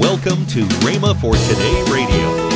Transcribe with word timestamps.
Welcome 0.00 0.46
to 0.46 0.64
Rhema 0.80 1.14
for 1.20 1.34
Today 1.34 1.84
Radio. 1.92 2.48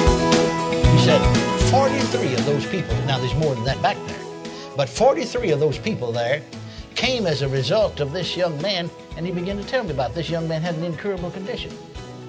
He 0.93 0.99
said 1.05 1.21
43 1.71 2.33
of 2.33 2.47
those 2.47 2.65
people, 2.65 2.97
now 3.05 3.19
there's 3.19 3.35
more 3.35 3.55
than 3.55 3.65
that 3.65 3.83
back 3.83 3.99
there, 4.07 4.25
but 4.79 4.89
43 4.89 5.51
of 5.51 5.61
those 5.61 5.79
people 5.79 6.11
there 6.11 6.41
came 6.95 7.27
as 7.27 7.43
a 7.43 7.49
result 7.49 8.01
of 8.01 8.13
this 8.13 8.35
young 8.35 8.61
man, 8.63 8.91
and 9.19 9.27
he 9.27 9.31
began 9.31 9.59
to 9.59 9.65
tell 9.65 9.85
me 9.85 9.91
about 9.91 10.15
this 10.15 10.31
young 10.31 10.49
man 10.49 10.63
had 10.63 10.75
an 10.77 10.85
incurable 10.85 11.31
condition. 11.33 11.71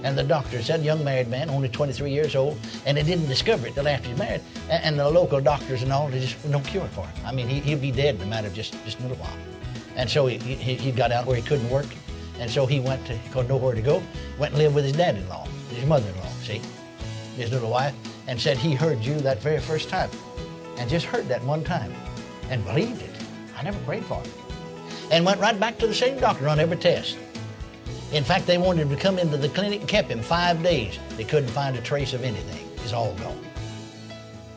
And 0.04 0.18
the 0.18 0.24
doctor 0.24 0.62
said, 0.62 0.84
young 0.84 1.02
married 1.02 1.30
man, 1.30 1.50
only 1.50 1.70
23 1.70 2.12
years 2.12 2.36
old, 2.36 2.60
and 2.86 2.98
they 2.98 3.04
didn't 3.04 3.28
discover 3.28 3.68
it 3.68 3.74
till 3.76 3.88
after 3.88 4.10
he's 4.10 4.18
married. 4.18 4.42
And, 4.70 5.00
the 5.00 5.10
local 5.10 5.40
doctors 5.40 5.82
and 5.82 5.94
all, 5.94 6.10
they 6.10 6.20
just 6.20 6.44
no 6.44 6.60
cure 6.60 6.88
for 6.90 7.08
him. 7.08 7.26
I 7.26 7.32
mean, 7.32 7.48
he, 7.48 7.62
he'll 7.62 7.80
be 7.80 7.92
dead 7.92 8.16
in 8.16 8.22
a 8.22 8.26
matter 8.26 8.48
of 8.48 8.54
just, 8.54 8.74
just 8.84 9.00
a 9.00 9.04
little 9.04 9.18
while. 9.18 9.38
And 9.96 10.10
so 10.10 10.28
he, 10.28 10.38
he, 10.38 10.76
he 10.76 10.92
got 10.92 11.14
out 11.14 11.26
where 11.26 11.38
he 11.38 11.42
couldn't 11.42 11.70
work. 11.70 11.86
And 12.40 12.50
so 12.50 12.66
he 12.66 12.80
went 12.80 13.06
to, 13.08 13.16
he 13.16 13.30
couldn't 13.30 13.48
know 13.48 13.58
where 13.58 13.76
to 13.76 13.82
go, 13.82 14.02
went 14.38 14.54
and 14.54 14.62
lived 14.62 14.76
with 14.76 14.86
his 14.86 14.94
dad-in-law, 14.94 15.48
his 15.70 15.86
mother-in-law, 15.86 16.30
see, 16.42 16.62
his 17.38 17.52
little 17.52 17.70
wife, 17.70 17.94
and 18.28 18.40
said 18.40 18.58
he 18.58 18.74
heard 18.74 19.04
you 19.04 19.16
that 19.22 19.42
very 19.42 19.60
first 19.60 19.90
time. 19.90 20.10
And 20.78 20.90
just 20.90 21.06
heard 21.06 21.28
that 21.30 21.44
one 21.44 21.64
time 21.64 21.94
and 22.50 22.64
believed 22.66 23.02
it. 23.02 23.12
I 23.58 23.64
never 23.64 23.80
prayed 23.80 24.04
for 24.06 24.22
him. 24.22 24.32
And 25.12 25.26
went 25.26 25.40
right 25.40 25.58
back 25.58 25.78
to 25.80 25.88
the 25.88 25.94
same 25.94 26.20
doctor 26.20 26.50
on 26.50 26.60
every 26.60 26.78
test. 26.78 27.18
In 28.12 28.24
fact, 28.24 28.46
they 28.46 28.58
wanted 28.58 28.84
him 28.84 28.90
to 28.90 28.96
come 28.96 29.18
into 29.18 29.38
the 29.38 29.50
clinic 29.50 29.82
and 29.82 29.90
kept 29.90 30.10
him 30.10 30.22
five 30.22 30.62
days. 30.62 31.00
They 31.18 31.24
couldn't 31.24 31.50
find 31.50 31.76
a 31.76 31.82
trace 31.82 32.14
of 32.14 32.24
anything. 32.24 32.68
It's 32.84 32.94
all 32.94 33.14
gone. 33.16 33.40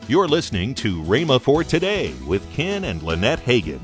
You're 0.07 0.29
listening 0.29 0.75
to 0.77 1.03
Rhema 1.03 1.41
for 1.41 1.63
Today 1.63 2.15
with 2.27 2.51
Ken 2.53 2.85
and 2.85 3.03
Lynette 3.03 3.41
Hagin. 3.41 3.81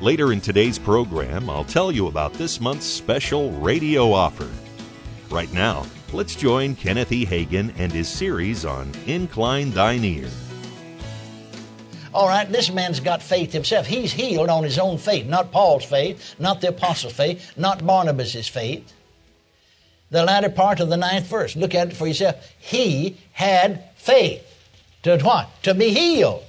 Later 0.00 0.32
in 0.32 0.40
today's 0.40 0.78
program, 0.78 1.48
I'll 1.48 1.64
tell 1.64 1.92
you 1.92 2.08
about 2.08 2.32
this 2.34 2.60
month's 2.60 2.84
special 2.84 3.52
radio 3.52 4.12
offer. 4.12 4.48
Right 5.30 5.52
now, 5.52 5.86
let's 6.12 6.34
join 6.34 6.74
Kenneth 6.74 7.12
E. 7.12 7.24
Hagin 7.24 7.72
and 7.78 7.92
his 7.92 8.08
series 8.08 8.64
on 8.64 8.90
Incline 9.06 9.70
Thine 9.70 10.04
Ear. 10.04 10.28
All 12.12 12.28
right, 12.28 12.50
this 12.50 12.70
man's 12.70 13.00
got 13.00 13.22
faith 13.22 13.52
himself. 13.52 13.86
He's 13.86 14.12
healed 14.12 14.48
on 14.48 14.62
his 14.62 14.78
own 14.78 14.98
faith, 14.98 15.26
not 15.26 15.50
Paul's 15.50 15.84
faith, 15.84 16.36
not 16.38 16.60
the 16.60 16.68
apostles' 16.68 17.12
faith, 17.12 17.52
not 17.56 17.84
Barnabas' 17.84 18.46
faith. 18.46 18.92
The 20.10 20.24
latter 20.24 20.50
part 20.50 20.80
of 20.80 20.90
the 20.90 20.96
ninth 20.96 21.26
verse. 21.26 21.56
Look 21.56 21.74
at 21.74 21.88
it 21.88 21.96
for 21.96 22.06
yourself. 22.06 22.36
He 22.58 23.16
had 23.32 23.90
faith. 23.96 24.42
To 25.02 25.18
what? 25.18 25.50
To 25.64 25.74
be 25.74 25.90
healed. 25.90 26.44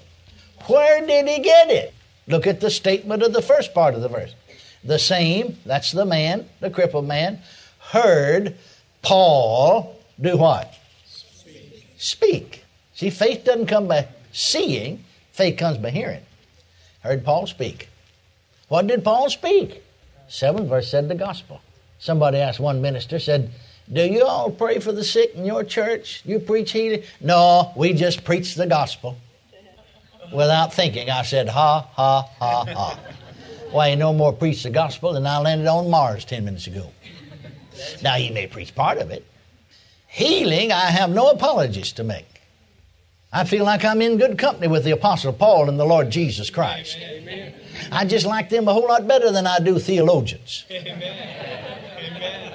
Where 0.68 1.06
did 1.06 1.28
he 1.28 1.40
get 1.42 1.70
it? 1.72 1.95
Look 2.28 2.48
at 2.48 2.60
the 2.60 2.72
statement 2.72 3.24
of 3.24 3.34
the 3.34 3.42
first 3.42 3.74
part 3.74 3.94
of 3.94 4.02
the 4.02 4.10
verse. 4.10 4.34
The 4.84 5.00
same, 5.00 5.58
that's 5.66 5.92
the 5.92 6.06
man, 6.06 6.48
the 6.60 6.70
crippled 6.70 7.08
man, 7.08 7.40
heard 7.80 8.56
Paul 9.02 10.00
do 10.20 10.38
what? 10.38 10.74
Speak. 11.06 11.88
Speak. 11.98 12.66
See, 12.94 13.10
faith 13.10 13.44
doesn't 13.44 13.68
come 13.68 13.88
by 13.88 14.08
seeing, 14.32 15.04
faith 15.32 15.58
comes 15.58 15.78
by 15.78 15.90
hearing. 15.92 16.22
Heard 17.02 17.24
Paul 17.24 17.46
speak. 17.46 17.90
What 18.68 18.88
did 18.88 19.04
Paul 19.04 19.30
speak? 19.30 19.84
Seventh 20.28 20.70
verse 20.70 20.90
said 20.90 21.08
the 21.08 21.16
gospel. 21.16 21.62
Somebody 22.00 22.38
asked 22.38 22.60
one 22.60 22.82
minister, 22.82 23.20
said, 23.20 23.52
Do 23.92 24.02
you 24.02 24.24
all 24.24 24.50
pray 24.50 24.80
for 24.80 24.92
the 24.92 25.04
sick 25.04 25.36
in 25.36 25.46
your 25.46 25.64
church? 25.64 26.24
You 26.26 26.40
preach 26.40 26.72
healing? 26.72 27.04
No, 27.22 27.72
we 27.76 27.94
just 27.94 28.24
preach 28.24 28.56
the 28.56 28.66
gospel. 28.66 29.18
Without 30.34 30.74
thinking, 30.74 31.10
I 31.10 31.24
said, 31.24 31.50
Ha, 31.50 31.82
ha, 31.94 32.30
ha, 32.40 32.66
ha. 32.66 33.00
Why, 33.72 33.90
he 33.90 33.96
no 33.96 34.14
more 34.14 34.32
preached 34.32 34.64
the 34.64 34.70
gospel 34.70 35.14
than 35.14 35.28
I 35.28 35.40
landed 35.40 35.68
on 35.68 35.90
Mars 35.90 36.24
10 36.26 36.46
minutes 36.46 36.68
ago. 36.68 36.92
Now, 38.02 38.16
he 38.16 38.32
may 38.32 38.48
preach 38.48 38.74
part 38.74 38.98
of 39.00 39.12
it. 39.12 39.26
Healing, 40.08 40.72
I 40.72 40.86
have 40.86 41.10
no 41.10 41.30
apologies 41.30 41.92
to 41.94 42.04
make. 42.04 42.26
I 43.34 43.44
feel 43.44 43.66
like 43.66 43.84
I'm 43.84 44.02
in 44.02 44.18
good 44.18 44.38
company 44.38 44.68
with 44.70 44.86
the 44.86 44.92
Apostle 44.92 45.34
Paul 45.34 45.68
and 45.68 45.78
the 45.78 45.86
Lord 45.86 46.10
Jesus 46.10 46.50
Christ. 46.50 46.98
Amen. 47.02 47.54
I 47.92 48.06
just 48.06 48.26
like 48.26 48.50
them 48.50 48.70
a 48.70 48.74
whole 48.74 48.88
lot 48.88 49.06
better 49.08 49.30
than 49.30 49.46
I 49.46 49.60
do 49.60 49.78
theologians. 49.78 50.64
Amen. 50.72 52.54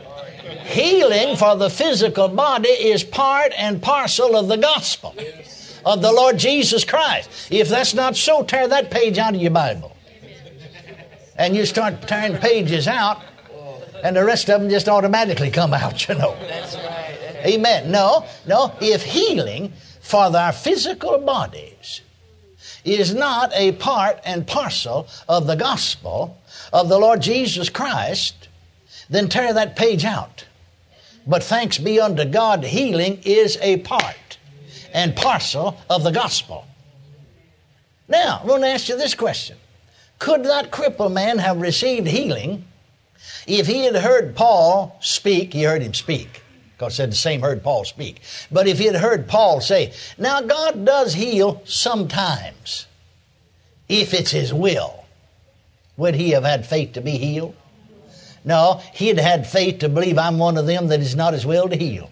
Healing 0.65 1.37
for 1.37 1.57
the 1.57 1.69
physical 1.69 2.29
body 2.29 2.69
is 2.69 3.05
part 3.05 3.53
and 3.59 3.83
parcel 3.83 4.37
of 4.37 4.49
the 4.49 4.57
gospel 4.57 5.15
of 5.85 6.03
the 6.03 6.13
Lord 6.13 6.39
Jesus 6.39 6.85
Christ. 6.85 7.49
If 7.51 7.69
that's 7.69 7.95
not 7.95 8.17
so, 8.17 8.43
tear 8.43 8.69
that 8.69 8.91
page 8.91 9.19
out 9.19 9.35
of 9.35 9.41
your 9.41 9.51
Bible. 9.51 9.97
And 11.37 11.57
you 11.57 11.65
start 11.65 12.03
tearing 12.03 12.37
pages 12.37 12.87
out, 12.87 13.23
and 14.03 14.17
the 14.17 14.25
rest 14.25 14.49
of 14.51 14.61
them 14.61 14.71
just 14.71 14.89
automatically 14.89 15.51
come 15.51 15.73
out, 15.73 16.09
you 16.09 16.15
know. 16.15 16.37
That's 16.41 16.77
right. 16.77 17.17
Amen. 17.45 17.91
No, 17.91 18.27
no. 18.47 18.75
If 18.81 19.03
healing 19.03 19.73
for 20.01 20.37
our 20.37 20.53
physical 20.53 21.19
bodies 21.19 22.03
is 22.85 23.15
not 23.15 23.53
a 23.55 23.73
part 23.73 24.21
and 24.25 24.47
parcel 24.47 25.07
of 25.29 25.47
the 25.47 25.55
gospel 25.57 26.39
of 26.73 26.89
the 26.89 26.99
Lord 26.99 27.21
Jesus 27.21 27.69
Christ, 27.69 28.49
then 29.09 29.29
tear 29.29 29.53
that 29.55 29.77
page 29.77 30.05
out. 30.05 30.45
But 31.27 31.43
thanks 31.43 31.79
be 31.79 32.01
unto 32.01 32.25
God, 32.25 32.65
healing 32.65 33.21
is 33.25 33.59
a 33.61 33.79
part 33.79 34.17
and 34.93 35.15
parcel 35.15 35.79
of 35.89 36.03
the 36.03 36.11
gospel. 36.11 36.67
Now, 38.09 38.41
I 38.43 38.47
want 38.47 38.63
to 38.63 38.69
ask 38.69 38.89
you 38.89 38.97
this 38.97 39.15
question 39.15 39.57
Could 40.19 40.45
that 40.45 40.71
crippled 40.71 41.13
man 41.13 41.39
have 41.39 41.61
received 41.61 42.07
healing 42.07 42.65
if 43.47 43.67
he 43.67 43.85
had 43.85 43.97
heard 43.97 44.35
Paul 44.35 44.97
speak? 45.01 45.53
He 45.53 45.63
heard 45.63 45.83
him 45.83 45.95
speak. 45.95 46.43
God 46.79 46.93
said 46.93 47.13
the 47.13 47.17
same 47.17 47.43
heard 47.43 47.63
Paul 47.63 47.85
speak. 47.85 48.23
But 48.51 48.67
if 48.67 48.79
he 48.79 48.87
had 48.87 48.97
heard 48.97 49.29
Paul 49.29 49.61
say, 49.61 49.93
Now 50.17 50.41
God 50.41 50.85
does 50.85 51.13
heal 51.13 51.61
sometimes, 51.67 52.87
if 53.87 54.15
it's 54.15 54.31
his 54.31 54.53
will, 54.55 55.05
would 55.99 56.15
he 56.15 56.31
have 56.31 56.45
had 56.45 56.67
faith 56.67 56.95
to 56.95 57.03
be 57.03 57.19
healed? 57.19 57.55
No, 58.45 58.81
he'd 58.95 59.19
had 59.19 59.47
faith 59.47 59.81
to 59.81 59.89
believe 59.91 60.17
I'm 60.17 60.39
one 60.39 60.57
of 60.57 60.67
them 60.67 60.89
that 60.89 61.01
is 61.01 61.15
not 61.15 61.35
his 61.35 61.45
will 61.45 61.69
to 61.69 61.77
heal. 61.77 62.11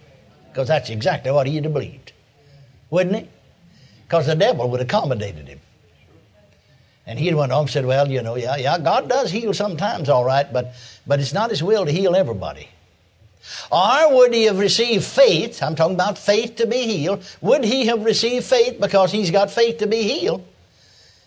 Because 0.52 0.68
that's 0.68 0.90
exactly 0.90 1.30
what 1.30 1.46
he'd 1.46 1.64
have 1.64 1.72
believed. 1.72 2.12
Wouldn't 2.90 3.16
he? 3.16 3.28
Because 4.06 4.26
the 4.26 4.34
devil 4.34 4.68
would 4.70 4.80
have 4.80 4.88
accommodated 4.88 5.48
him. 5.48 5.60
And 7.06 7.18
he 7.18 7.32
went 7.32 7.52
on 7.52 7.62
and 7.62 7.70
said, 7.70 7.86
Well, 7.86 8.10
you 8.10 8.22
know, 8.22 8.36
yeah, 8.36 8.56
yeah, 8.56 8.78
God 8.78 9.08
does 9.08 9.30
heal 9.30 9.54
sometimes, 9.54 10.08
all 10.08 10.24
right, 10.24 10.50
but, 10.52 10.74
but 11.06 11.20
it's 11.20 11.32
not 11.32 11.50
his 11.50 11.62
will 11.62 11.86
to 11.86 11.92
heal 11.92 12.14
everybody. 12.14 12.68
Or 13.72 14.14
would 14.14 14.34
he 14.34 14.44
have 14.44 14.58
received 14.58 15.04
faith? 15.04 15.62
I'm 15.62 15.74
talking 15.74 15.94
about 15.94 16.18
faith 16.18 16.56
to 16.56 16.66
be 16.66 16.82
healed. 16.82 17.24
Would 17.40 17.64
he 17.64 17.86
have 17.86 18.04
received 18.04 18.44
faith 18.44 18.78
because 18.78 19.10
he's 19.10 19.30
got 19.30 19.50
faith 19.50 19.78
to 19.78 19.86
be 19.86 20.02
healed? 20.02 20.46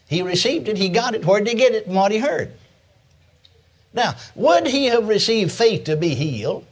He 0.07 0.21
received 0.21 0.67
it, 0.67 0.77
he 0.77 0.89
got 0.89 1.15
it. 1.15 1.25
Where 1.25 1.39
did 1.39 1.49
he 1.49 1.55
get 1.55 1.73
it? 1.73 1.85
From 1.85 1.95
what 1.95 2.11
he 2.11 2.19
heard. 2.19 2.51
Now, 3.93 4.15
would 4.35 4.67
he 4.67 4.85
have 4.85 5.07
received 5.07 5.51
faith 5.51 5.85
to 5.85 5.95
be 5.95 6.13
healed 6.13 6.65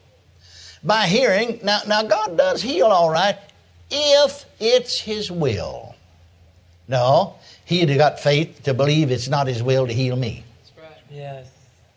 by 0.83 1.07
hearing? 1.07 1.59
Now, 1.63 1.81
now 1.87 2.03
God 2.03 2.37
does 2.37 2.61
heal 2.61 2.87
all 2.87 3.09
right 3.09 3.37
if 3.89 4.45
it's 4.59 4.99
his 4.99 5.31
will. 5.31 5.95
No, 6.87 7.35
he'd 7.65 7.89
have 7.89 7.97
got 7.97 8.19
faith 8.19 8.63
to 8.63 8.73
believe 8.73 9.11
it's 9.11 9.27
not 9.27 9.47
his 9.47 9.61
will 9.61 9.87
to 9.87 9.93
heal 9.93 10.15
me. 10.15 10.43
That's 10.57 10.71
right. 10.77 11.03
Yes, 11.11 11.49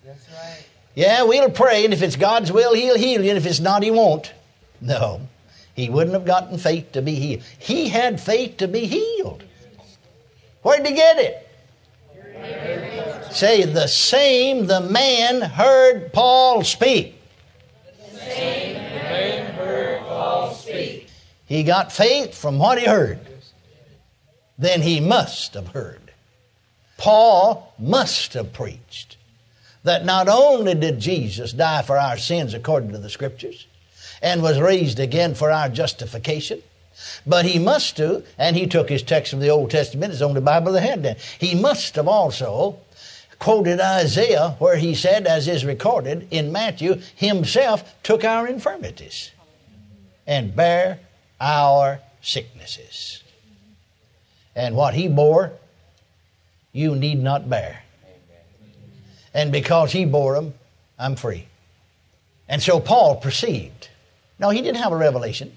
that's 0.04 0.28
right. 0.30 0.64
Yeah, 0.94 1.22
we'll 1.22 1.50
pray, 1.50 1.84
and 1.84 1.94
if 1.94 2.02
it's 2.02 2.16
God's 2.16 2.52
will, 2.52 2.74
he'll 2.74 2.98
heal 2.98 3.22
you, 3.22 3.30
and 3.30 3.38
if 3.38 3.46
it's 3.46 3.60
not, 3.60 3.82
he 3.82 3.90
won't. 3.90 4.32
No, 4.80 5.20
he 5.74 5.88
wouldn't 5.88 6.14
have 6.14 6.26
gotten 6.26 6.58
faith 6.58 6.92
to 6.92 7.02
be 7.02 7.14
healed. 7.14 7.42
He 7.58 7.88
had 7.88 8.20
faith 8.20 8.58
to 8.58 8.68
be 8.68 8.86
healed. 8.86 9.44
Where'd 10.62 10.86
he 10.86 10.92
get 10.94 11.18
it? 11.18 11.48
Say, 13.32 13.64
the 13.64 13.86
same 13.86 14.66
the 14.66 14.80
man 14.80 15.40
heard 15.40 16.12
Paul 16.12 16.64
speak. 16.64 17.18
He 21.52 21.64
got 21.64 21.92
faith 21.92 22.34
from 22.34 22.58
what 22.58 22.78
he 22.78 22.86
heard. 22.86 23.18
Then 24.56 24.80
he 24.80 25.00
must 25.00 25.52
have 25.52 25.68
heard. 25.68 26.10
Paul 26.96 27.74
must 27.78 28.32
have 28.32 28.54
preached 28.54 29.18
that 29.84 30.06
not 30.06 30.30
only 30.30 30.72
did 30.72 30.98
Jesus 30.98 31.52
die 31.52 31.82
for 31.82 31.98
our 31.98 32.16
sins 32.16 32.54
according 32.54 32.92
to 32.92 32.98
the 32.98 33.10
Scriptures 33.10 33.66
and 34.22 34.42
was 34.42 34.58
raised 34.58 34.98
again 34.98 35.34
for 35.34 35.50
our 35.50 35.68
justification, 35.68 36.62
but 37.26 37.44
he 37.44 37.58
must 37.58 37.98
have, 37.98 38.24
and 38.38 38.56
he 38.56 38.66
took 38.66 38.88
his 38.88 39.02
text 39.02 39.28
from 39.28 39.40
the 39.40 39.50
Old 39.50 39.70
Testament, 39.70 40.14
it's 40.14 40.22
only 40.22 40.40
Bible 40.40 40.72
that 40.72 40.80
had 40.80 41.02
that. 41.02 41.20
He 41.38 41.54
must 41.54 41.96
have 41.96 42.08
also 42.08 42.78
quoted 43.38 43.78
Isaiah 43.78 44.56
where 44.58 44.76
he 44.76 44.94
said, 44.94 45.26
as 45.26 45.48
is 45.48 45.66
recorded 45.66 46.28
in 46.30 46.50
Matthew, 46.50 47.02
himself 47.14 48.02
took 48.02 48.24
our 48.24 48.46
infirmities 48.46 49.32
and 50.26 50.56
bare 50.56 50.98
our 51.42 52.00
sicknesses. 52.22 53.22
And 54.54 54.76
what 54.76 54.94
he 54.94 55.08
bore, 55.08 55.52
you 56.72 56.94
need 56.94 57.22
not 57.22 57.50
bear. 57.50 57.82
And 59.34 59.50
because 59.50 59.92
he 59.92 60.04
bore 60.04 60.34
them, 60.34 60.54
I'm 60.98 61.16
free. 61.16 61.46
And 62.48 62.62
so 62.62 62.80
Paul 62.80 63.16
perceived 63.16 63.88
No, 64.38 64.50
he 64.50 64.60
didn't 64.60 64.82
have 64.82 64.92
a 64.92 64.96
revelation. 64.96 65.56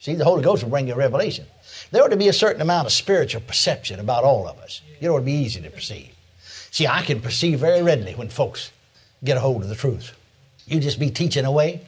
See, 0.00 0.14
the 0.14 0.24
Holy 0.24 0.42
Ghost 0.42 0.62
will 0.62 0.70
bring 0.70 0.86
you 0.86 0.94
a 0.94 0.96
revelation. 0.96 1.46
There 1.90 2.02
ought 2.02 2.08
to 2.08 2.16
be 2.16 2.28
a 2.28 2.32
certain 2.32 2.62
amount 2.62 2.86
of 2.86 2.92
spiritual 2.92 3.40
perception 3.40 3.98
about 3.98 4.24
all 4.24 4.46
of 4.46 4.58
us. 4.58 4.80
It 5.00 5.08
ought 5.08 5.18
to 5.18 5.24
be 5.24 5.32
easy 5.32 5.60
to 5.60 5.70
perceive. 5.70 6.14
See, 6.70 6.86
I 6.86 7.02
can 7.02 7.20
perceive 7.20 7.58
very 7.58 7.82
readily 7.82 8.14
when 8.14 8.28
folks 8.28 8.70
get 9.24 9.36
a 9.36 9.40
hold 9.40 9.62
of 9.62 9.68
the 9.68 9.74
truth. 9.74 10.14
You 10.66 10.78
just 10.78 11.00
be 11.00 11.10
teaching 11.10 11.44
away. 11.44 11.80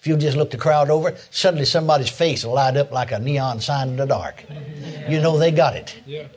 If 0.00 0.06
you 0.06 0.16
just 0.16 0.36
look 0.36 0.50
the 0.50 0.56
crowd 0.56 0.88
over, 0.88 1.14
suddenly 1.30 1.66
somebody's 1.66 2.08
face 2.08 2.44
will 2.44 2.54
light 2.54 2.76
up 2.76 2.90
like 2.90 3.12
a 3.12 3.18
neon 3.18 3.60
sign 3.60 3.90
in 3.90 3.96
the 3.96 4.06
dark. 4.06 4.44
You 5.08 5.20
know 5.20 5.38
they 5.38 5.50
got 5.50 5.76
it. 5.76 5.94
Yeah. 6.06 6.28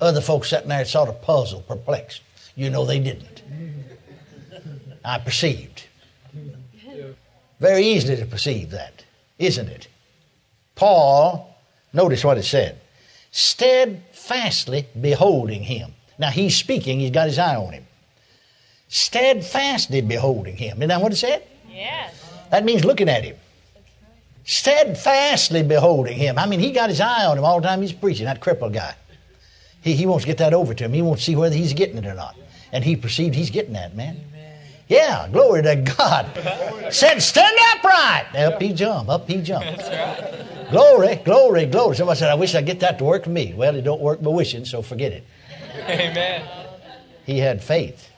Other 0.00 0.20
folks 0.20 0.48
sitting 0.48 0.68
there 0.68 0.84
sort 0.84 1.08
of 1.08 1.20
puzzled, 1.20 1.68
perplexed. 1.68 2.22
You 2.56 2.70
know 2.70 2.86
they 2.86 2.98
didn't. 2.98 3.42
I 5.04 5.18
perceived. 5.18 5.84
Very 7.60 7.84
easily 7.84 8.16
to 8.16 8.26
perceive 8.26 8.70
that, 8.70 9.04
isn't 9.38 9.68
it? 9.68 9.88
Paul, 10.74 11.54
notice 11.92 12.24
what 12.24 12.38
it 12.38 12.44
said 12.44 12.78
steadfastly 13.32 14.86
beholding 15.00 15.62
him. 15.62 15.94
Now 16.18 16.30
he's 16.30 16.54
speaking, 16.56 17.00
he's 17.00 17.10
got 17.10 17.26
his 17.26 17.38
eye 17.38 17.56
on 17.56 17.72
him. 17.72 17.86
Steadfastly 18.88 20.02
beholding 20.02 20.56
him. 20.56 20.76
Isn't 20.76 20.88
that 20.90 21.00
what 21.00 21.12
it 21.12 21.16
said? 21.16 21.42
Yes. 21.68 22.31
That 22.52 22.64
means 22.66 22.84
looking 22.84 23.08
at 23.08 23.24
him. 23.24 23.36
Steadfastly 24.44 25.62
beholding 25.62 26.18
him. 26.18 26.38
I 26.38 26.44
mean, 26.46 26.60
he 26.60 26.70
got 26.70 26.90
his 26.90 27.00
eye 27.00 27.24
on 27.24 27.38
him 27.38 27.44
all 27.44 27.60
the 27.62 27.66
time 27.66 27.80
he's 27.80 27.94
preaching, 27.94 28.26
that 28.26 28.40
crippled 28.40 28.74
guy. 28.74 28.94
He, 29.80 29.94
he 29.94 30.04
wants 30.04 30.24
to 30.24 30.26
get 30.26 30.36
that 30.38 30.52
over 30.52 30.74
to 30.74 30.84
him. 30.84 30.92
He 30.92 31.00
wants 31.00 31.22
to 31.22 31.30
see 31.30 31.36
whether 31.36 31.56
he's 31.56 31.72
getting 31.72 31.96
it 31.96 32.06
or 32.06 32.12
not. 32.12 32.36
And 32.70 32.84
he 32.84 32.94
perceived 32.94 33.34
he's 33.34 33.48
getting 33.48 33.72
that, 33.72 33.96
man. 33.96 34.20
Yeah, 34.86 35.28
glory 35.32 35.62
to 35.62 35.76
God. 35.76 36.26
Said, 36.92 37.20
stand 37.20 37.56
upright. 37.74 38.36
Up 38.36 38.60
he 38.60 38.74
jumped. 38.74 39.08
Up 39.08 39.26
he 39.26 39.40
jumped. 39.40 39.78
Glory, 40.70 41.16
glory, 41.24 41.64
glory. 41.64 41.96
Somebody 41.96 42.18
said, 42.18 42.28
I 42.30 42.34
wish 42.34 42.54
I'd 42.54 42.66
get 42.66 42.80
that 42.80 42.98
to 42.98 43.04
work 43.04 43.24
for 43.24 43.30
me. 43.30 43.54
Well, 43.56 43.74
it 43.76 43.82
don't 43.82 44.02
work 44.02 44.20
by 44.20 44.30
wishing, 44.30 44.66
so 44.66 44.82
forget 44.82 45.12
it. 45.12 45.24
Amen. 45.88 46.46
He 47.24 47.38
had 47.38 47.64
faith. 47.64 48.10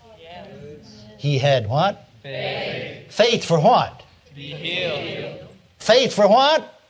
He 1.19 1.39
had 1.39 1.69
what? 1.69 2.09
Faith. 2.23 3.13
Faith 3.13 3.45
for 3.45 3.61
what? 3.61 4.04
To 4.35 4.41
be 4.41 4.49
healed. 4.49 5.49
Faith 5.79 6.13
for 6.13 6.27
what? 6.27 6.81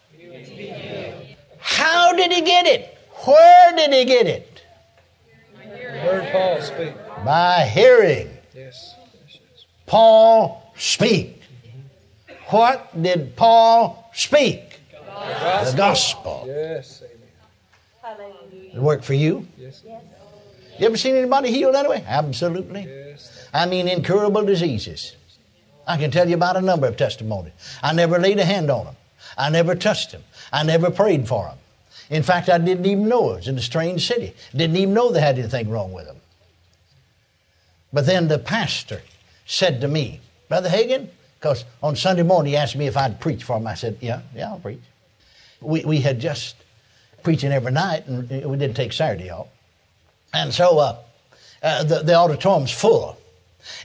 How 1.60 2.14
did 2.14 2.32
he 2.32 2.40
get 2.40 2.64
it? 2.64 2.96
Where 3.26 3.76
did 3.76 3.92
he 3.92 4.04
get 4.06 4.26
it? 4.26 4.62
Heard 5.54 6.32
Paul 6.32 6.62
speak. 6.62 6.94
By 7.22 7.66
hearing. 7.66 8.30
Yes. 8.54 8.94
Paul 9.84 10.72
speak. 10.76 11.42
What 12.46 13.02
did 13.02 13.36
Paul 13.36 14.10
speak? 14.14 14.80
The 14.96 15.74
gospel. 15.76 16.44
Yes. 16.46 17.02
Hallelujah. 18.00 18.74
It 18.74 18.80
worked 18.80 19.04
for 19.04 19.14
you? 19.14 19.46
Yes. 19.58 19.82
You 20.78 20.86
ever 20.86 20.96
seen 20.96 21.14
anybody 21.14 21.50
healed 21.50 21.74
that 21.74 21.88
way? 21.88 22.02
Absolutely. 22.06 22.84
Yes. 22.84 23.48
I 23.52 23.66
mean, 23.66 23.86
incurable 23.86 24.44
diseases. 24.44 25.14
I 25.86 25.96
can 25.96 26.10
tell 26.10 26.28
you 26.28 26.34
about 26.34 26.56
a 26.56 26.60
number 26.60 26.86
of 26.86 26.96
testimonies. 26.96 27.52
I 27.82 27.92
never 27.92 28.18
laid 28.18 28.38
a 28.38 28.44
hand 28.44 28.70
on 28.70 28.86
them. 28.86 28.96
I 29.36 29.50
never 29.50 29.74
touched 29.74 30.12
them. 30.12 30.22
I 30.52 30.62
never 30.62 30.90
prayed 30.90 31.28
for 31.28 31.44
them. 31.44 31.58
In 32.10 32.22
fact, 32.22 32.48
I 32.48 32.58
didn't 32.58 32.86
even 32.86 33.08
know 33.08 33.32
it 33.32 33.36
was 33.36 33.48
in 33.48 33.56
a 33.56 33.62
strange 33.62 34.06
city. 34.06 34.34
Didn't 34.54 34.76
even 34.76 34.94
know 34.94 35.10
they 35.10 35.20
had 35.20 35.38
anything 35.38 35.70
wrong 35.70 35.92
with 35.92 36.06
them. 36.06 36.16
But 37.92 38.06
then 38.06 38.28
the 38.28 38.38
pastor 38.38 39.02
said 39.46 39.80
to 39.80 39.88
me, 39.88 40.20
Brother 40.48 40.68
Hagin, 40.68 41.08
because 41.38 41.64
on 41.82 41.96
Sunday 41.96 42.22
morning 42.22 42.52
he 42.52 42.56
asked 42.56 42.76
me 42.76 42.86
if 42.86 42.96
I'd 42.96 43.20
preach 43.20 43.44
for 43.44 43.56
him. 43.56 43.66
I 43.66 43.74
said, 43.74 43.98
Yeah, 44.00 44.22
yeah, 44.34 44.50
I'll 44.50 44.58
preach. 44.58 44.80
We, 45.60 45.84
we 45.84 46.00
had 46.00 46.20
just 46.20 46.56
preaching 47.22 47.52
every 47.52 47.72
night, 47.72 48.06
and 48.06 48.28
we 48.28 48.56
didn't 48.56 48.74
take 48.74 48.92
Saturday 48.92 49.30
off. 49.30 49.48
And 50.32 50.52
so 50.52 50.78
uh, 50.78 50.98
uh, 51.62 51.84
the, 51.84 52.02
the 52.02 52.14
auditorium's 52.14 52.70
full. 52.70 53.16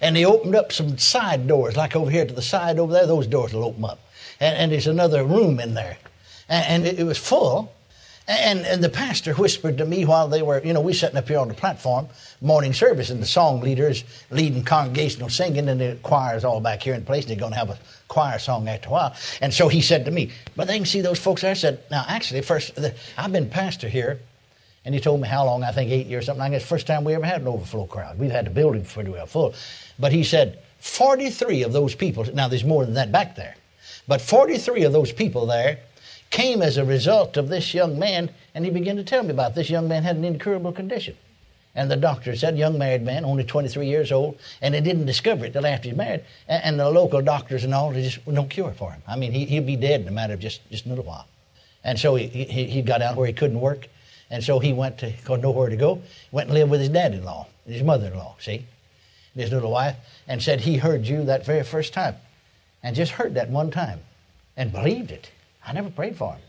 And 0.02 0.18
he 0.18 0.26
opened 0.26 0.56
up 0.56 0.72
some 0.72 0.98
side 0.98 1.48
doors, 1.48 1.76
like 1.76 1.96
over 1.96 2.10
here 2.10 2.26
to 2.26 2.34
the 2.34 2.42
side 2.42 2.80
over 2.80 2.94
there, 2.94 3.08
those 3.08 3.28
doors 3.28 3.54
will 3.54 3.64
open 3.64 3.86
up. 3.86 4.00
And, 4.40 4.58
and 4.58 4.72
there's 4.72 4.88
another 4.88 5.24
room 5.24 5.60
in 5.60 5.74
there. 5.74 5.98
And, 6.48 6.86
and 6.86 7.00
it, 7.00 7.04
was 7.04 7.18
full. 7.18 7.74
And, 8.28 8.60
and 8.60 8.84
the 8.84 8.90
pastor 8.90 9.34
whispered 9.34 9.80
to 9.80 9.86
me 9.86 10.06
while 10.06 10.28
they 10.28 10.44
were, 10.44 10.62
you 10.64 10.72
know, 10.72 10.82
we 10.82 10.94
sitting 10.94 11.18
up 11.18 11.28
here 11.28 11.40
on 11.40 11.48
the 11.48 11.56
platform, 11.56 12.08
morning 12.42 12.74
service, 12.74 13.10
and 13.10 13.20
the 13.20 13.26
song 13.26 13.60
leaders 13.60 14.04
leading 14.30 14.64
congregational 14.64 15.30
singing, 15.30 15.68
and 15.68 15.82
the 15.82 15.98
choir's 16.04 16.46
all 16.46 16.62
back 16.62 16.84
here 16.84 16.94
in 16.94 17.04
place, 17.04 17.24
and 17.24 17.32
they're 17.32 17.40
going 17.40 17.54
to 17.54 17.58
have 17.58 17.72
a 17.72 17.80
choir 18.08 18.38
song 18.38 18.68
after 18.68 18.90
a 18.90 18.92
while. 18.92 19.16
And 19.42 19.52
so 19.52 19.68
he 19.68 19.82
said 19.82 20.06
to 20.06 20.12
me, 20.12 20.32
but 20.56 20.68
they 20.68 20.78
can 20.78 20.86
see 20.86 21.02
those 21.02 21.18
folks 21.18 21.42
there. 21.42 21.52
I 21.52 21.56
said, 21.56 21.80
now, 21.90 22.06
actually, 22.08 22.42
first, 22.42 22.78
I've 23.18 23.32
been 23.32 23.50
pastor 23.50 23.90
here, 23.90 24.20
and 24.90 24.96
he 24.96 25.00
told 25.00 25.22
me 25.22 25.28
how 25.28 25.46
long, 25.46 25.62
I 25.62 25.72
think 25.72 25.92
eight 25.92 26.08
years, 26.08 26.26
something 26.26 26.40
like 26.40 26.52
that. 26.54 26.64
First 26.64 26.88
time 26.88 27.04
we 27.04 27.14
ever 27.14 27.24
had 27.24 27.42
an 27.42 27.48
overflow 27.48 27.86
crowd. 27.86 28.18
We've 28.18 28.32
had 28.32 28.48
the 28.48 28.50
building 28.50 28.84
pretty 28.84 29.12
well 29.12 29.28
full. 29.28 29.54
But 30.00 30.12
he 30.12 30.24
said, 30.24 30.64
43 30.80 31.62
of 31.62 31.74
those 31.74 31.94
people, 31.94 32.26
now 32.34 32.48
there's 32.48 32.64
more 32.64 32.86
than 32.86 32.96
that 32.96 33.12
back 33.12 33.36
there, 33.36 33.56
but 34.08 34.20
43 34.20 34.86
of 34.86 34.92
those 34.92 35.12
people 35.12 35.46
there 35.46 35.78
came 36.32 36.64
as 36.64 36.78
a 36.78 36.84
result 36.84 37.38
of 37.38 37.50
this 37.50 37.72
young 37.72 38.00
man, 38.00 38.32
and 38.56 38.66
he 38.66 38.72
began 38.72 38.96
to 38.96 39.04
tell 39.04 39.22
me 39.22 39.30
about 39.30 39.54
this 39.54 39.70
young 39.70 39.88
man 39.88 40.02
had 40.02 40.16
an 40.16 40.26
incurable 40.26 40.72
condition. 40.72 41.16
And 41.76 41.92
the 41.92 41.96
doctor 41.96 42.36
said, 42.36 42.58
young 42.58 42.80
married 42.80 43.04
man, 43.04 43.26
only 43.26 43.44
23 43.44 43.86
years 43.86 44.12
old, 44.12 44.40
and 44.60 44.74
they 44.74 44.82
didn't 44.82 45.06
discover 45.06 45.46
it 45.46 45.54
till 45.54 45.68
after 45.68 45.90
he's 45.90 45.98
married. 45.98 46.24
And, 46.48 46.80
the 46.80 46.90
local 46.90 47.22
doctors 47.22 47.64
and 47.64 47.76
all, 47.76 47.92
they 47.92 48.02
just 48.02 48.26
no 48.26 48.46
cure 48.46 48.72
for 48.72 48.92
him. 48.92 49.04
I 49.08 49.18
mean, 49.18 49.34
he, 49.34 49.46
he'll 49.46 49.62
be 49.62 49.76
dead 49.76 50.02
in 50.02 50.08
a 50.08 50.12
matter 50.12 50.34
of 50.34 50.40
just, 50.40 50.68
just 50.72 50.88
a 50.88 50.90
little 50.90 51.04
while. 51.04 51.28
And 51.84 52.00
so 52.00 52.16
he, 52.16 52.26
he, 52.26 52.64
he 52.64 52.82
got 52.82 53.04
out 53.04 53.18
where 53.18 53.28
he 53.28 53.34
couldn't 53.34 53.62
work, 53.62 53.88
and 54.30 54.44
so 54.44 54.60
he 54.60 54.74
went 54.74 54.98
to, 55.00 55.12
couldn't 55.24 55.42
know 55.42 55.52
where 55.52 55.70
to 55.70 55.76
go, 55.76 56.02
went 56.32 56.50
and 56.50 56.58
lived 56.58 56.72
with 56.72 56.80
his 56.80 56.90
dad-in-law, 56.90 57.48
his 57.66 57.84
mother-in-law, 57.84 58.36
see, 58.40 58.66
and 59.34 59.44
his 59.44 59.52
little 59.52 59.72
wife, 59.72 59.96
and 60.28 60.42
said 60.42 60.62
he 60.62 60.78
heard 60.78 61.08
you 61.08 61.24
that 61.26 61.46
very 61.46 61.64
first 61.64 61.94
time, 61.94 62.16
and 62.84 62.96
just 62.96 63.14
heard 63.14 63.34
that 63.36 63.50
one 63.50 63.72
time, 63.72 64.00
and 64.56 64.72
believed 64.72 65.12
it. 65.12 65.32
I 65.66 65.74
never 65.74 65.90
prayed 65.90 66.18
for 66.18 66.34
him. 66.34 66.42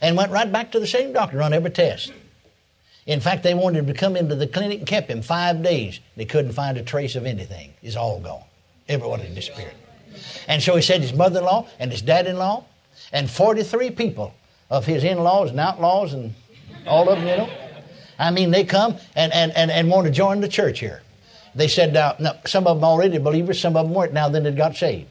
And 0.00 0.16
went 0.16 0.32
right 0.32 0.50
back 0.50 0.72
to 0.72 0.80
the 0.80 0.86
same 0.86 1.12
doctor 1.12 1.42
on 1.42 1.52
every 1.52 1.70
test. 1.70 2.12
In 3.06 3.20
fact, 3.20 3.42
they 3.42 3.54
wanted 3.54 3.80
him 3.80 3.86
to 3.86 3.94
come 3.94 4.16
into 4.16 4.34
the 4.34 4.46
clinic 4.46 4.78
and 4.78 4.86
kept 4.86 5.10
him 5.10 5.22
five 5.22 5.62
days. 5.62 6.00
They 6.16 6.26
couldn't 6.26 6.52
find 6.52 6.76
a 6.76 6.82
trace 6.82 7.16
of 7.16 7.24
anything. 7.24 7.72
It's 7.82 7.96
all 7.96 8.20
gone. 8.20 8.42
Everyone 8.86 9.20
had 9.20 9.34
disappeared. 9.34 9.74
And 10.46 10.62
so 10.62 10.76
he 10.76 10.82
said 10.82 11.00
his 11.00 11.14
mother 11.14 11.38
in 11.38 11.46
law 11.46 11.66
and 11.78 11.90
his 11.90 12.02
dad 12.02 12.26
in 12.26 12.36
law 12.36 12.64
and 13.12 13.30
43 13.30 13.92
people 13.92 14.34
of 14.70 14.84
his 14.84 15.04
in 15.04 15.18
laws 15.18 15.50
and 15.50 15.60
outlaws 15.60 16.12
and 16.12 16.34
all 16.88 17.08
of 17.08 17.18
them, 17.18 17.28
you 17.28 17.36
know. 17.36 17.50
I 18.18 18.30
mean, 18.30 18.50
they 18.50 18.64
come 18.64 18.96
and, 19.14 19.32
and, 19.32 19.52
and, 19.56 19.70
and 19.70 19.88
want 19.88 20.06
to 20.06 20.12
join 20.12 20.40
the 20.40 20.48
church 20.48 20.80
here. 20.80 21.02
They 21.54 21.68
said, 21.68 21.92
now, 21.92 22.16
now, 22.18 22.34
some 22.46 22.66
of 22.66 22.76
them 22.76 22.84
already 22.84 23.18
believers, 23.18 23.60
some 23.60 23.76
of 23.76 23.86
them 23.86 23.94
weren't. 23.94 24.12
Now, 24.12 24.28
then 24.28 24.42
they 24.42 24.52
got 24.52 24.76
saved 24.76 25.08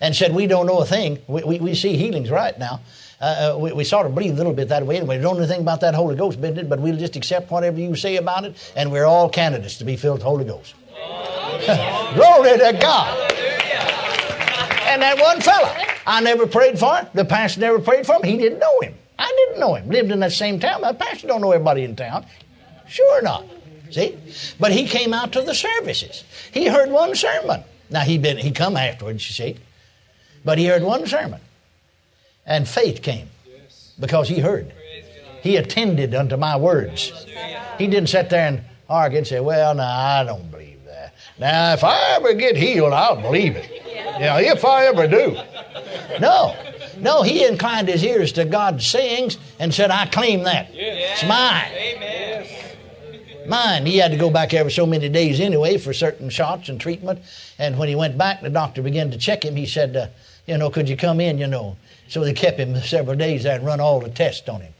and 0.00 0.14
said, 0.14 0.34
We 0.34 0.46
don't 0.46 0.66
know 0.66 0.78
a 0.78 0.86
thing. 0.86 1.18
We, 1.26 1.42
we, 1.42 1.58
we 1.58 1.74
see 1.74 1.96
healings 1.96 2.30
right 2.30 2.58
now. 2.58 2.80
Uh, 3.20 3.56
we, 3.58 3.72
we, 3.72 3.84
sort 3.84 4.06
of 4.06 4.14
believe 4.14 4.34
a 4.34 4.36
little 4.36 4.52
bit 4.52 4.68
that 4.68 4.86
way. 4.86 4.96
And 4.96 5.08
we 5.08 5.18
don't 5.18 5.36
know 5.36 5.42
anything 5.42 5.60
about 5.60 5.80
that 5.80 5.94
Holy 5.94 6.14
Ghost 6.14 6.40
business, 6.40 6.66
but 6.68 6.78
we'll 6.78 6.96
just 6.96 7.16
accept 7.16 7.50
whatever 7.50 7.80
you 7.80 7.96
say 7.96 8.16
about 8.16 8.44
it, 8.44 8.72
and 8.76 8.92
we're 8.92 9.06
all 9.06 9.28
candidates 9.28 9.78
to 9.78 9.84
be 9.84 9.96
filled 9.96 10.18
with 10.18 10.22
Holy 10.22 10.44
Ghost. 10.44 10.74
Glory 12.14 12.58
to 12.58 12.78
God. 12.80 13.32
And 14.86 15.02
that 15.02 15.18
one 15.18 15.40
fella, 15.40 15.76
I 16.06 16.20
never 16.20 16.46
prayed 16.46 16.78
for 16.78 16.96
him. 16.96 17.06
The 17.12 17.24
pastor 17.24 17.60
never 17.60 17.80
prayed 17.80 18.06
for 18.06 18.16
him. 18.16 18.22
He 18.22 18.38
didn't 18.38 18.60
know 18.60 18.80
him. 18.80 18.94
I 19.18 19.26
didn't 19.26 19.60
know 19.60 19.74
him. 19.74 19.88
Lived 19.88 20.10
in 20.10 20.20
that 20.20 20.32
same 20.32 20.60
town. 20.60 20.82
My 20.82 20.92
pastor 20.92 21.26
don't 21.26 21.40
know 21.40 21.52
everybody 21.52 21.84
in 21.84 21.96
town. 21.96 22.24
Sure 22.88 23.22
not. 23.22 23.44
See? 23.90 24.16
But 24.60 24.72
he 24.72 24.86
came 24.86 25.12
out 25.12 25.32
to 25.32 25.42
the 25.42 25.54
services. 25.54 26.24
He 26.52 26.66
heard 26.66 26.90
one 26.90 27.14
sermon. 27.14 27.64
Now 27.90 28.00
he 28.00 28.18
been 28.18 28.36
he 28.36 28.50
come 28.50 28.76
afterwards, 28.76 29.28
you 29.28 29.34
see. 29.34 29.60
But 30.44 30.58
he 30.58 30.66
heard 30.66 30.82
one 30.82 31.06
sermon. 31.06 31.40
And 32.46 32.68
faith 32.68 33.02
came 33.02 33.28
because 33.98 34.28
he 34.28 34.40
heard. 34.40 34.72
He 35.42 35.56
attended 35.56 36.14
unto 36.14 36.36
my 36.36 36.56
words. 36.56 37.12
He 37.78 37.86
didn't 37.86 38.08
sit 38.08 38.30
there 38.30 38.46
and 38.48 38.62
argue 38.88 39.18
and 39.18 39.26
say, 39.26 39.40
Well, 39.40 39.74
no, 39.74 39.82
I 39.82 40.24
don't 40.24 40.50
believe 40.50 40.84
that. 40.84 41.14
Now, 41.38 41.72
if 41.72 41.84
I 41.84 42.16
ever 42.16 42.34
get 42.34 42.56
healed, 42.56 42.92
I'll 42.92 43.20
believe 43.20 43.56
it. 43.56 43.70
Yeah, 43.86 44.38
if 44.40 44.64
I 44.64 44.86
ever 44.86 45.06
do. 45.06 45.36
No. 46.20 46.56
No, 47.00 47.22
he 47.22 47.44
inclined 47.46 47.88
his 47.88 48.04
ears 48.04 48.32
to 48.32 48.44
God's 48.44 48.86
sayings 48.86 49.38
and 49.58 49.72
said, 49.72 49.90
I 49.90 50.06
claim 50.06 50.42
that. 50.44 50.68
It's 50.72 51.24
mine. 51.24 51.72
Mine. 53.48 53.86
He 53.86 53.96
had 53.96 54.10
to 54.10 54.16
go 54.16 54.30
back 54.30 54.52
every 54.52 54.72
so 54.72 54.84
many 54.84 55.08
days 55.08 55.40
anyway 55.40 55.78
for 55.78 55.92
certain 55.92 56.28
shots 56.28 56.68
and 56.68 56.80
treatment. 56.80 57.20
And 57.58 57.78
when 57.78 57.88
he 57.88 57.94
went 57.94 58.18
back, 58.18 58.42
the 58.42 58.50
doctor 58.50 58.82
began 58.82 59.10
to 59.10 59.18
check 59.18 59.44
him. 59.44 59.56
He 59.56 59.66
said, 59.66 59.96
uh, 59.96 60.08
You 60.46 60.58
know, 60.58 60.70
could 60.70 60.88
you 60.88 60.96
come 60.96 61.20
in, 61.20 61.38
you 61.38 61.46
know? 61.46 61.76
So 62.08 62.22
they 62.22 62.32
kept 62.32 62.58
him 62.58 62.76
several 62.80 63.16
days 63.16 63.44
there 63.44 63.56
and 63.56 63.66
run 63.66 63.80
all 63.80 64.00
the 64.00 64.10
tests 64.10 64.48
on 64.48 64.60
him. 64.60 64.72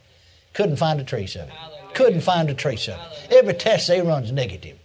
Couldn't 0.53 0.77
find 0.77 0.99
a 0.99 1.03
trace 1.03 1.35
of 1.35 1.47
it. 1.47 1.53
Couldn't 1.93 2.21
find 2.21 2.49
a 2.49 2.53
trace 2.53 2.87
of 2.87 2.99
it. 2.99 3.33
Every 3.33 3.53
test 3.53 3.87
they 3.87 4.01
run's 4.01 4.31
negative. 4.31 4.77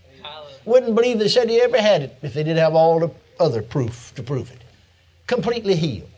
Wouldn't 0.64 0.94
believe 0.94 1.18
they 1.18 1.28
said 1.28 1.50
he 1.50 1.60
ever 1.60 1.80
had 1.80 2.02
it 2.02 2.16
if 2.22 2.32
they 2.32 2.42
didn't 2.42 2.58
have 2.58 2.74
all 2.74 3.00
the 3.00 3.10
other 3.38 3.60
proof 3.60 4.12
to 4.16 4.22
prove 4.22 4.50
it. 4.50 4.62
Completely 5.26 5.74
healed. 5.74 6.08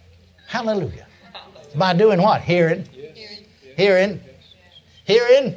Hallelujah. 0.46 1.05
By 1.76 1.92
doing 1.92 2.22
what? 2.22 2.42
Hearing. 2.42 2.88
Hearing. 3.76 4.20
Hearing. 5.04 5.56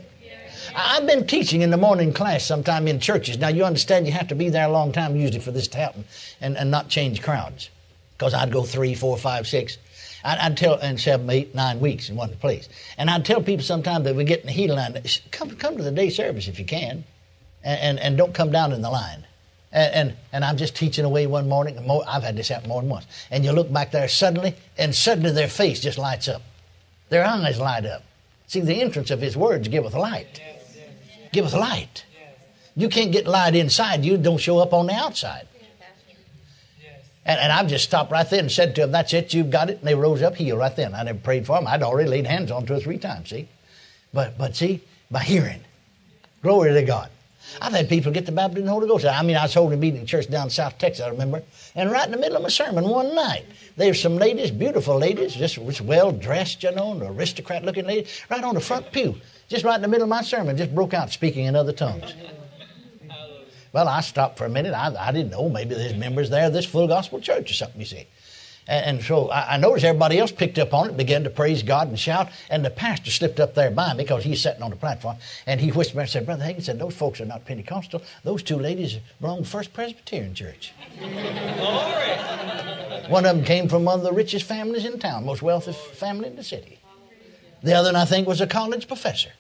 I've 0.75 1.07
been 1.07 1.25
teaching 1.25 1.61
in 1.61 1.71
the 1.71 1.77
morning 1.77 2.13
class 2.13 2.45
sometime 2.45 2.87
in 2.87 2.99
churches. 2.99 3.37
Now, 3.37 3.47
you 3.47 3.63
understand 3.63 4.05
you 4.05 4.13
have 4.13 4.27
to 4.27 4.35
be 4.35 4.49
there 4.49 4.67
a 4.67 4.71
long 4.71 4.91
time 4.91 5.15
usually 5.15 5.39
for 5.39 5.51
this 5.51 5.67
to 5.69 5.77
happen 5.77 6.05
and, 6.41 6.57
and 6.57 6.69
not 6.69 6.89
change 6.89 7.21
crowds. 7.21 7.69
Because 8.17 8.33
I'd 8.33 8.51
go 8.51 8.63
three, 8.63 8.93
four, 8.93 9.17
five, 9.17 9.47
six. 9.47 9.77
I'd, 10.23 10.37
I'd 10.39 10.57
tell, 10.57 10.75
and 10.75 10.99
seven, 10.99 11.29
eight, 11.29 11.55
nine 11.55 11.79
weeks 11.79 12.09
in 12.09 12.15
one 12.15 12.35
place. 12.35 12.69
And 12.97 13.09
I'd 13.09 13.25
tell 13.25 13.41
people 13.41 13.63
sometimes 13.63 14.03
that 14.03 14.15
we 14.15 14.25
get 14.25 14.41
in 14.41 14.47
the 14.47 14.51
heat 14.51 14.69
line, 14.69 15.01
come, 15.31 15.51
come 15.51 15.77
to 15.77 15.83
the 15.83 15.91
day 15.91 16.09
service 16.09 16.47
if 16.47 16.59
you 16.59 16.65
can, 16.65 17.03
and, 17.63 17.79
and, 17.79 17.99
and 17.99 18.17
don't 18.17 18.33
come 18.33 18.51
down 18.51 18.73
in 18.73 18.81
the 18.81 18.89
line. 18.89 19.25
And, 19.71 19.93
and, 19.93 20.17
and 20.33 20.45
I'm 20.45 20.57
just 20.57 20.75
teaching 20.75 21.05
away 21.05 21.27
one 21.27 21.47
morning. 21.47 21.77
I've 22.07 22.23
had 22.23 22.35
this 22.35 22.47
happen 22.47 22.69
more 22.69 22.81
than 22.81 22.89
once. 22.89 23.05
And 23.29 23.45
you 23.45 23.51
look 23.51 23.71
back 23.71 23.91
there 23.91 24.07
suddenly, 24.07 24.55
and 24.77 24.95
suddenly 24.95 25.31
their 25.31 25.47
face 25.47 25.79
just 25.79 25.97
lights 25.97 26.27
up. 26.27 26.41
Their 27.09 27.25
eyes 27.25 27.59
light 27.59 27.85
up. 27.85 28.03
See, 28.47 28.61
the 28.61 28.81
entrance 28.81 29.11
of 29.11 29.21
His 29.21 29.37
words 29.37 29.67
giveth 29.67 29.93
light. 29.93 30.41
Giveth 31.31 31.53
light. 31.53 32.05
You 32.75 32.89
can't 32.89 33.11
get 33.11 33.27
light 33.27 33.55
inside 33.55 34.05
you, 34.05 34.17
don't 34.17 34.39
show 34.39 34.57
up 34.59 34.73
on 34.73 34.87
the 34.87 34.93
outside. 34.93 35.47
And, 37.25 37.39
and 37.39 37.51
I've 37.51 37.67
just 37.67 37.83
stopped 37.83 38.11
right 38.11 38.27
there 38.27 38.39
and 38.39 38.51
said 38.51 38.73
to 38.75 38.81
them, 38.81 38.91
That's 38.91 39.13
it, 39.13 39.33
you've 39.33 39.51
got 39.51 39.69
it. 39.69 39.79
And 39.79 39.87
they 39.87 39.93
rose 39.93 40.23
up 40.23 40.35
healed 40.35 40.59
right 40.59 40.75
then. 40.75 40.95
I 40.95 41.03
never 41.03 41.19
prayed 41.19 41.45
for 41.45 41.57
them. 41.57 41.67
I'd 41.67 41.83
already 41.83 42.09
laid 42.09 42.25
hands 42.25 42.49
on 42.49 42.65
two 42.65 42.73
or 42.73 42.79
three 42.79 42.97
times, 42.97 43.29
see? 43.29 43.47
But, 44.13 44.37
but 44.37 44.55
see, 44.55 44.81
by 45.11 45.19
hearing. 45.23 45.61
Glory 46.41 46.73
to 46.73 46.81
God. 46.81 47.09
I've 47.61 47.73
had 47.73 47.89
people 47.89 48.11
get 48.11 48.25
the 48.25 48.31
baptism 48.31 48.63
of 48.63 48.65
the 48.65 48.71
Holy 48.71 48.87
Ghost. 48.87 49.05
I 49.05 49.21
mean, 49.23 49.35
I 49.35 49.43
was 49.43 49.53
holding 49.53 49.77
a 49.77 49.81
meeting 49.81 50.01
in 50.01 50.05
church 50.05 50.29
down 50.29 50.45
in 50.45 50.49
South 50.49 50.77
Texas, 50.77 51.05
I 51.05 51.09
remember. 51.09 51.43
And 51.75 51.91
right 51.91 52.05
in 52.05 52.11
the 52.11 52.17
middle 52.17 52.37
of 52.37 52.43
my 52.43 52.49
sermon 52.49 52.87
one 52.87 53.13
night, 53.15 53.45
there's 53.75 54.01
some 54.01 54.17
ladies, 54.17 54.51
beautiful 54.51 54.97
ladies, 54.97 55.33
just, 55.33 55.57
well 55.81 56.11
dressed, 56.11 56.63
you 56.63 56.71
know, 56.71 56.99
aristocrat 57.01 57.63
looking 57.63 57.85
ladies, 57.85 58.21
right 58.29 58.43
on 58.43 58.55
the 58.55 58.61
front 58.61 58.91
pew, 58.91 59.15
just 59.47 59.65
right 59.65 59.75
in 59.75 59.81
the 59.81 59.87
middle 59.87 60.03
of 60.03 60.09
my 60.09 60.21
sermon, 60.21 60.57
just 60.57 60.73
broke 60.73 60.93
out 60.93 61.11
speaking 61.11 61.45
in 61.45 61.55
other 61.55 61.73
tongues. 61.73 62.13
Well, 63.71 63.87
I 63.87 64.01
stopped 64.01 64.37
for 64.37 64.45
a 64.45 64.49
minute. 64.49 64.73
I, 64.73 64.95
I 64.99 65.11
didn't 65.11 65.31
know. 65.31 65.47
Maybe 65.47 65.75
there's 65.75 65.95
members 65.95 66.29
there 66.29 66.47
of 66.47 66.53
this 66.53 66.65
full 66.65 66.87
gospel 66.87 67.21
church 67.21 67.51
or 67.51 67.53
something, 67.53 67.79
you 67.79 67.85
see. 67.85 68.07
And, 68.69 69.01
so 69.01 69.31
I, 69.31 69.57
noticed 69.57 69.83
everybody 69.83 70.19
else 70.19 70.31
picked 70.31 70.59
up 70.59 70.75
on 70.75 70.91
it, 70.91 70.95
began 70.95 71.23
to 71.23 71.31
praise 71.31 71.63
God 71.63 71.87
and 71.87 71.99
shout. 71.99 72.29
And 72.51 72.63
the 72.63 72.69
pastor 72.69 73.09
slipped 73.09 73.39
up 73.39 73.55
there 73.55 73.71
by 73.71 73.93
me 73.93 74.03
because 74.03 74.23
he's 74.23 74.43
sitting 74.43 74.61
on 74.61 74.69
the 74.69 74.75
platform. 74.75 75.17
And 75.47 75.59
he 75.59 75.71
whispered 75.71 76.01
and 76.01 76.09
said, 76.09 76.27
Brother 76.27 76.43
Hagin 76.43 76.61
said, 76.61 76.77
Those 76.77 76.95
folks 76.95 77.19
are 77.19 77.25
not 77.25 77.45
Pentecostal. 77.45 78.03
Those 78.23 78.43
two 78.43 78.59
ladies 78.59 78.99
belong 79.19 79.39
to 79.39 79.49
First 79.49 79.73
Presbyterian 79.73 80.35
Church. 80.35 80.71
Glory. 80.99 81.09
One 83.09 83.25
of 83.25 83.35
them 83.35 83.43
came 83.43 83.67
from 83.67 83.85
one 83.85 83.97
of 83.97 84.03
the 84.03 84.13
richest 84.13 84.45
families 84.45 84.85
in 84.85 84.99
town, 84.99 85.25
most 85.25 85.41
wealthy 85.41 85.73
family 85.73 86.27
in 86.27 86.35
the 86.35 86.43
city. 86.43 86.77
The 87.63 87.73
other, 87.73 87.87
one, 87.87 87.95
I 87.95 88.05
think, 88.05 88.27
was 88.27 88.39
a 88.39 88.45
college 88.45 88.87
professor. 88.87 89.31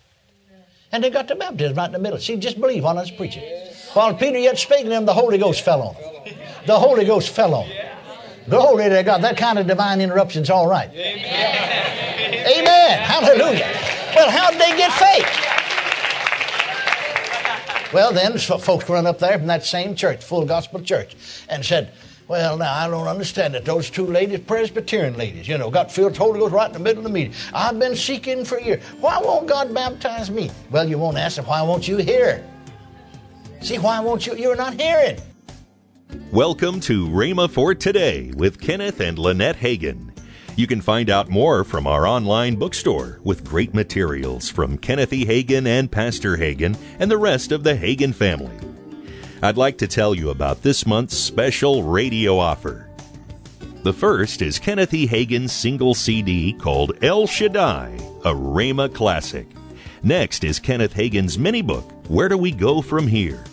And 0.91 1.03
they 1.03 1.11
got 1.11 1.27
the 1.27 1.35
baptism 1.35 1.77
right 1.77 1.85
in 1.85 1.91
the 1.91 1.99
middle. 1.99 2.17
See, 2.17 2.35
just 2.37 2.59
believe 2.59 2.83
while 2.83 2.97
I 2.97 3.01
was 3.01 3.11
preaching. 3.11 3.43
While 3.93 4.15
Peter 4.15 4.39
yet 4.39 4.57
spake 4.57 4.85
to 4.85 4.89
them, 4.89 5.05
the 5.05 5.13
Holy 5.13 5.37
Ghost 5.37 5.63
fell 5.63 5.83
on 5.83 5.93
them. 5.93 6.35
The 6.65 6.79
Holy 6.79 7.05
Ghost 7.05 7.29
fell 7.29 7.53
on 7.53 7.69
them. 7.69 7.88
Glory 8.49 8.89
to 8.89 9.03
God. 9.03 9.21
That 9.21 9.37
kind 9.37 9.59
of 9.59 9.67
divine 9.67 10.01
interruption's 10.01 10.49
all 10.49 10.67
right. 10.67 10.89
Amen. 10.91 12.57
Amen. 12.57 12.99
Hallelujah. 12.99 13.71
Well, 14.15 14.29
how'd 14.29 14.53
they 14.55 14.75
get 14.75 14.91
faith? 14.93 15.45
Well, 17.93 18.11
then 18.11 18.37
so 18.37 18.57
folks 18.57 18.87
run 18.89 19.07
up 19.07 19.19
there 19.19 19.37
from 19.37 19.47
that 19.47 19.65
same 19.65 19.95
church, 19.95 20.23
full 20.23 20.45
gospel 20.45 20.81
church, 20.81 21.15
and 21.49 21.65
said, 21.65 21.91
well, 22.27 22.57
now, 22.57 22.71
I 22.71 22.87
don't 22.87 23.07
understand 23.07 23.55
it. 23.55 23.65
Those 23.65 23.89
two 23.89 24.05
ladies, 24.05 24.41
Presbyterian 24.41 25.17
ladies, 25.17 25.47
you 25.47 25.57
know, 25.57 25.71
got 25.71 25.91
filled 25.91 26.11
with 26.11 26.17
Holy 26.19 26.39
Ghost 26.39 26.53
right 26.53 26.67
in 26.67 26.73
the 26.73 26.79
middle 26.79 26.99
of 26.99 27.05
the 27.05 27.09
meeting. 27.09 27.33
I've 27.55 27.79
been 27.79 27.95
seeking 27.95 28.45
for 28.45 28.59
years. 28.59 28.83
Why 28.99 29.17
won't 29.17 29.47
God 29.47 29.73
baptize 29.73 30.29
me? 30.29 30.51
Well, 30.69 30.87
you 30.87 30.99
won't 30.99 31.17
ask 31.17 31.37
them, 31.37 31.45
why 31.45 31.63
won't 31.63 31.87
you 31.87 31.97
hear? 31.97 32.45
See, 33.61 33.79
why 33.79 33.99
won't 33.99 34.27
you? 34.27 34.35
You're 34.35 34.55
not 34.55 34.79
hearing. 34.79 35.19
Welcome 36.09 36.79
to 36.81 37.07
Rhema 37.07 37.47
for 37.47 37.75
Today 37.75 38.31
with 38.35 38.59
Kenneth 38.59 38.99
and 38.99 39.19
Lynette 39.19 39.57
Hagin. 39.57 40.09
You 40.55 40.65
can 40.65 40.81
find 40.81 41.07
out 41.07 41.29
more 41.29 41.63
from 41.63 41.85
our 41.85 42.07
online 42.07 42.55
bookstore 42.55 43.19
with 43.23 43.47
great 43.47 43.75
materials 43.75 44.49
from 44.49 44.79
Kenneth 44.79 45.13
E. 45.13 45.23
Hagin 45.23 45.67
and 45.67 45.91
Pastor 45.91 46.35
Hagin 46.35 46.75
and 46.97 47.11
the 47.11 47.17
rest 47.19 47.51
of 47.51 47.63
the 47.63 47.75
Hagin 47.75 48.15
family. 48.15 48.57
I'd 49.43 49.57
like 49.57 49.77
to 49.77 49.87
tell 49.87 50.15
you 50.15 50.31
about 50.31 50.63
this 50.63 50.87
month's 50.87 51.15
special 51.15 51.83
radio 51.83 52.39
offer. 52.39 52.89
The 53.83 53.93
first 53.93 54.41
is 54.41 54.57
Kenneth 54.57 54.95
E. 54.95 55.07
Hagin's 55.07 55.51
single 55.51 55.93
CD 55.93 56.53
called 56.53 56.97
El 57.03 57.27
Shaddai, 57.27 57.95
a 58.25 58.33
Rhema 58.33 58.91
classic. 58.91 59.47
Next 60.01 60.43
is 60.43 60.59
Kenneth 60.59 60.95
Hagin's 60.95 61.37
mini 61.37 61.61
book, 61.61 61.87
Where 62.07 62.29
Do 62.29 62.37
We 62.39 62.49
Go 62.49 62.81
From 62.81 63.05
Here? 63.05 63.43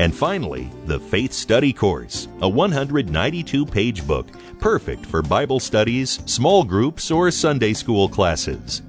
And 0.00 0.14
finally, 0.14 0.70
the 0.86 0.98
Faith 0.98 1.30
Study 1.30 1.74
Course, 1.74 2.26
a 2.40 2.48
192 2.48 3.66
page 3.66 4.06
book 4.06 4.26
perfect 4.58 5.04
for 5.04 5.20
Bible 5.20 5.60
studies, 5.60 6.20
small 6.24 6.64
groups, 6.64 7.10
or 7.10 7.30
Sunday 7.30 7.74
school 7.74 8.08
classes. 8.08 8.80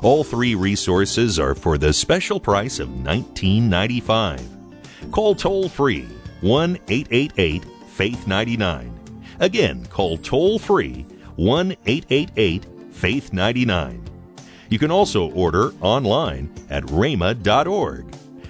All 0.00 0.22
three 0.22 0.54
resources 0.54 1.40
are 1.40 1.56
for 1.56 1.76
the 1.76 1.92
special 1.92 2.38
price 2.38 2.78
of 2.78 2.88
$19.95. 2.88 5.10
Call 5.10 5.34
toll 5.34 5.68
free 5.68 6.06
1 6.40 6.78
888 6.86 7.64
Faith 7.88 8.28
99. 8.28 9.00
Again, 9.40 9.86
call 9.86 10.18
toll 10.18 10.60
free 10.60 11.04
1 11.34 11.72
888 11.84 12.64
Faith 12.92 13.32
99. 13.32 14.04
You 14.68 14.78
can 14.78 14.92
also 14.92 15.32
order 15.32 15.72
online 15.80 16.54
at 16.70 16.84
rhema.org. 16.84 18.14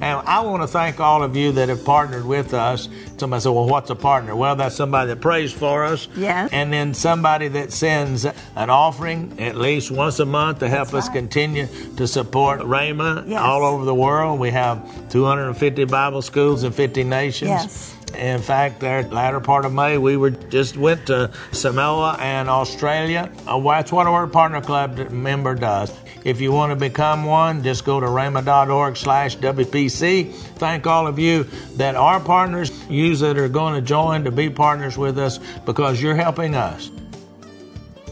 And 0.00 0.20
I 0.26 0.40
want 0.40 0.62
to 0.62 0.68
thank 0.68 1.00
all 1.00 1.22
of 1.22 1.36
you 1.36 1.52
that 1.52 1.68
have 1.68 1.84
partnered 1.84 2.24
with 2.24 2.54
us. 2.54 2.88
Somebody 3.16 3.40
said, 3.40 3.50
Well, 3.50 3.66
what's 3.68 3.90
a 3.90 3.94
partner? 3.96 4.36
Well, 4.36 4.54
that's 4.56 4.76
somebody 4.76 5.08
that 5.08 5.20
prays 5.20 5.52
for 5.52 5.84
us. 5.84 6.08
Yes. 6.16 6.50
And 6.52 6.72
then 6.72 6.94
somebody 6.94 7.48
that 7.48 7.72
sends 7.72 8.24
an 8.24 8.70
offering 8.70 9.38
at 9.40 9.56
least 9.56 9.90
once 9.90 10.18
a 10.20 10.24
month 10.24 10.60
to 10.60 10.68
help 10.68 10.88
That's 10.88 11.06
us 11.06 11.08
right. 11.08 11.16
continue 11.18 11.66
to 11.96 12.06
support 12.06 12.60
Rhema 12.60 13.28
Yes. 13.28 13.40
all 13.40 13.64
over 13.64 13.84
the 13.84 13.94
world. 13.94 14.38
We 14.38 14.50
have 14.50 15.08
250 15.10 15.84
Bible 15.84 16.22
schools 16.22 16.62
in 16.64 16.72
50 16.72 17.04
nations. 17.04 17.48
Yes. 17.50 17.94
In 18.14 18.40
fact, 18.40 18.80
there 18.80 19.02
latter 19.04 19.40
part 19.40 19.64
of 19.64 19.72
May, 19.72 19.98
we 19.98 20.16
were 20.16 20.30
just 20.30 20.76
went 20.76 21.06
to 21.06 21.30
Samoa 21.52 22.16
and 22.20 22.48
Australia. 22.48 23.30
Uh, 23.46 23.60
that's 23.60 23.92
what 23.92 24.06
our 24.06 24.26
partner 24.26 24.60
club 24.60 25.10
member 25.10 25.54
does. 25.54 25.92
If 26.24 26.40
you 26.40 26.52
want 26.52 26.70
to 26.70 26.76
become 26.76 27.24
one, 27.24 27.62
just 27.62 27.84
go 27.84 28.00
to 28.00 28.06
rhema.org 28.06 28.96
slash 28.96 29.36
WPC. 29.38 30.32
Thank 30.32 30.86
all 30.86 31.06
of 31.06 31.18
you 31.18 31.44
that 31.76 31.94
are 31.94 32.20
partners, 32.20 32.70
you 32.88 33.16
that 33.16 33.38
are 33.38 33.48
going 33.48 33.74
to 33.74 33.80
join 33.80 34.24
to 34.24 34.30
be 34.30 34.50
partners 34.50 34.98
with 34.98 35.18
us 35.18 35.38
because 35.64 36.02
you're 36.02 36.14
helping 36.14 36.54
us. 36.54 36.90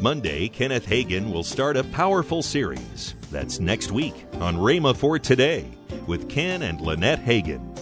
Monday, 0.00 0.49
Kenneth 0.49 0.87
Hagin 0.87 1.33
will 1.33 1.43
start 1.43 1.76
a 1.76 1.85
powerful 1.85 2.43
series. 2.43 3.15
That's 3.31 3.61
next 3.61 3.91
week 3.91 4.26
on 4.35 4.57
Rhema 4.57 4.97
for 4.97 5.19
Today 5.19 5.67
with 6.07 6.29
Ken 6.29 6.62
and 6.62 6.81
Lynette 6.81 7.25
Hagin. 7.25 7.75